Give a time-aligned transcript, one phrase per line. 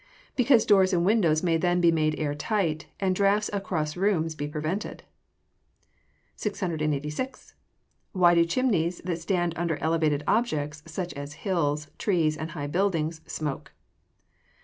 [0.35, 4.47] _Because doors and windows may then be made air tight, and draughts across rooms be
[4.47, 5.03] prevented.
[6.37, 7.53] 686.
[8.15, 13.21] _Why do chimneys that stand under elevated objects, such as hills, trees, and high buildings,
[13.27, 13.73] smoke?